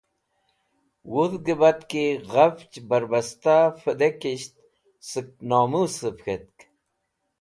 Wudhgẽ 1.11 1.55
batki 1.61 2.05
ghafch 2.31 2.75
bẽrbesta 2.89 3.55
vẽdikisht 3.83 4.55
sẽk 5.09 5.27
nomũsẽv 5.49 6.17
k̃htk. 6.25 6.57